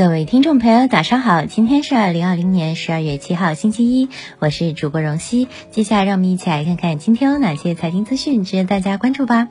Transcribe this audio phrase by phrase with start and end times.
[0.00, 1.44] 各位听众朋友，早上好！
[1.44, 5.46] 今天是二零二零年十二月七号，星期一，我是主播荣熙。
[5.70, 9.48] 接下来让我们一起来看看今天有哪些财经资讯值得大家关注吧。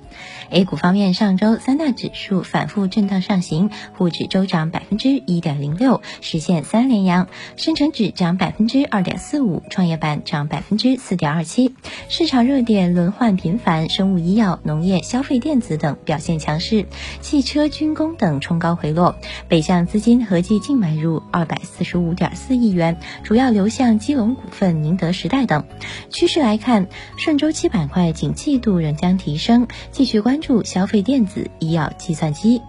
[0.50, 11.75] A 股方面，上周三大指数反复震荡上行，沪指周涨百分之一点零六，实现三连阳；深成指涨百分之二点四五，创业板涨百分之四点二七。
[12.07, 16.88] 市场热点轮换频繁，生物医药、农业、消费电子等表现强势，
[17.21, 19.16] 汽车、军工等冲高回落。
[19.47, 25.65] 北向资金和合计净买入二百四十五点四亿元，主要流向基隆股份、宁德时代等。
[26.10, 32.62] 趋势来看，顺周期板块景气度仍将提升，继续关注消费电子、医药、计算机。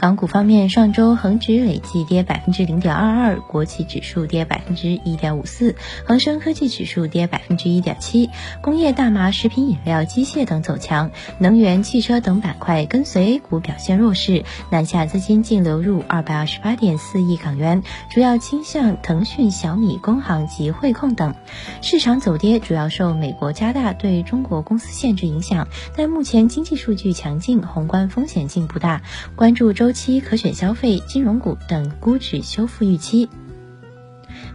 [0.00, 8.30] 港股方面，上周恒指累计跌百分之零点二二，国企指数跌百分之一点五四，恒生科技指数跌百分之一点七。
[8.62, 14.42] 工业大麻、食品饮料、机械等走强，能源、汽车等板块跟随 A 股表现弱势。
[14.70, 21.34] 南下资金净流入二百二十八点四亿港元，主要倾向腾讯、小米、工行及汇控等。
[21.82, 29.02] 市场走跌主要受美国加大对中国公司限制影响，但目前经济数据强劲，宏观风险性不大。
[29.36, 29.89] 关注周。
[29.92, 33.28] 期可选消费、金融股等估值修复预期。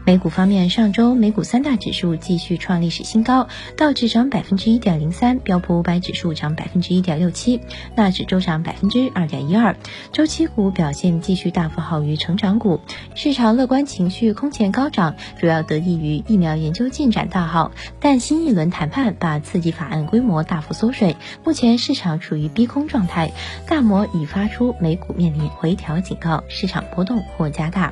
[0.05, 7.59] 美股方面，上周美股三大指数继续创历史新高，道指涨百分之一点零三，标普五百指数涨百分之一点六七，
[7.95, 9.75] 纳指周涨百分之二点一二。
[10.11, 12.81] 周期股表现继续大幅好于成长股，
[13.15, 17.71] 市场乐观情绪空前高涨，主要得益于疫苗研究进展大好。
[17.99, 23.31] 但新一轮谈判把刺激法案规模大幅缩水，目前市场处于逼空状态，
[23.67, 27.91] 大摩已发出美股面临回调警告，市场波动或加大。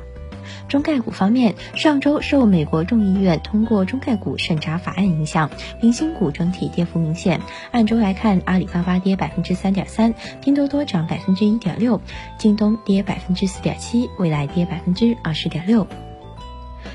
[0.68, 7.40] 中概股方面，上周受美国众议院通过中概股审查法案影响，明星股整体跌幅明显。
[7.70, 12.00] 按周来看，阿里巴巴跌百分之三点三，拼多多涨百分之一点六，
[12.38, 15.86] 京东跌百分之四点七，未来跌百分之二十点六。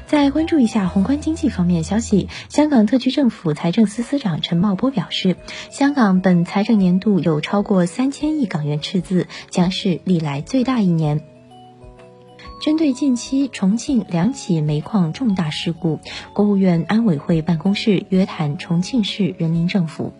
[0.06, 5.36] 再关注一下宏观经济方面消息，香港特区政府财政司司长陈茂波表示，
[5.70, 11.29] 香港本财政年度有超过三千亿港元赤字，将是历来最大一年。
[12.60, 16.02] 针对近期重庆两起煤矿重大事故，
[16.34, 20.12] 国务院安委会办公室约谈重庆市人民政府。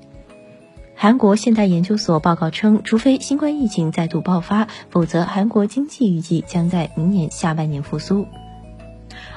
[0.96, 8.26] 韩国现代研究所报告称，除非新冠疫情再度爆发，否则韩国经济预计将在明年下半年复苏。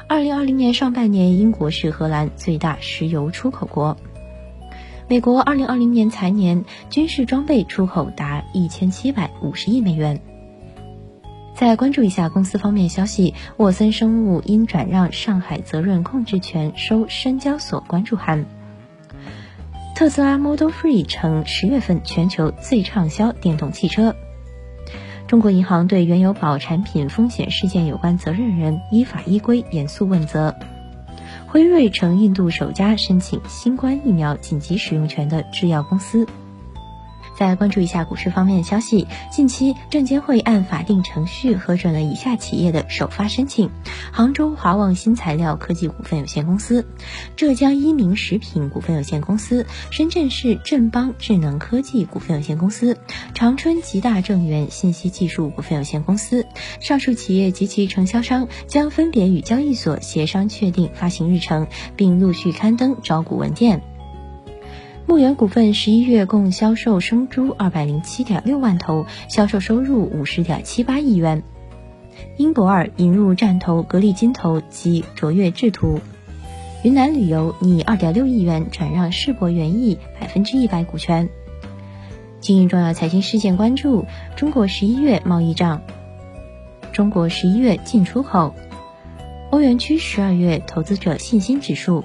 [0.07, 3.97] 二零二零年上半年，英国是荷兰最大石油出口国。
[5.09, 10.21] 美国二零二零年财年军事装备出口达一千七百五十亿美元。
[11.55, 18.47] 再关注一下公司方面消息，沃森生物因转让上海责任控制权收深交所关注函。
[19.95, 24.17] 特斯拉 Model 3成十月份全球最畅销电动汽车。
[25.29, 30.55] 中国银行对原油宝产品风险事件有关责任人依法依规严肃问责。
[31.47, 36.27] 辉瑞成印度首家申请新冠疫苗紧急使用权的制药公司。
[37.37, 43.70] 再关注一下股市方面的消息，近期证监会按法定程序核准了以下企业的首发申请：
[44.12, 46.87] 杭州华旺新材料科技股份有限公司、
[47.37, 52.98] 浙江一鸣食品股份有限公司、深圳市振邦智能科技股份有限公司、
[53.34, 56.47] 长春吉大正源信息技术股份有限公司。
[56.81, 61.66] 上述企业及其承销商将分别与交易所协商确定发行日程，
[61.97, 63.82] 并陆续刊登招股文件。
[65.07, 71.43] 牧原股份十一月共销售生猪二百零七点六万头，销售收入五十点七八亿元。
[72.39, 75.99] 英博尔引入战投格力金投及卓越智图。
[76.83, 81.29] 云南旅游拟二点六亿元转让世博园艺百分之一百股权。
[82.41, 85.83] 今日重要财经事件关注：中国十一月贸易账，
[86.93, 88.55] 中国十一月进出口，
[89.51, 92.05] 欧元区十二月投资者信心指数。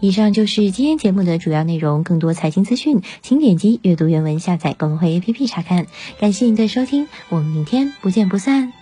[0.00, 2.02] 以上就是今天节目的主要内容。
[2.02, 5.86] 更多财经资讯，请点击阅读原文下载公会 APP 查看。
[6.18, 8.79] 感谢您的收听，我们明天不见不散。